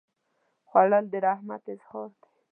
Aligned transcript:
خوړل 0.69 1.05
د 1.11 1.15
رحمت 1.25 1.63
اظهار 1.73 2.09
دی 2.21 2.29